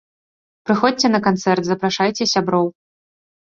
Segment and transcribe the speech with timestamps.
[0.69, 2.67] Прыходзьце на канцэрт, запрашайце сяброў!